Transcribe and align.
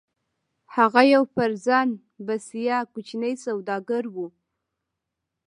هغه 0.75 1.01
يو 1.13 1.23
پر 1.35 1.49
ځان 1.65 1.89
بسيا 2.25 2.79
کوچنی 2.93 3.33
سوداګر 3.45 4.03
و. 4.13 4.15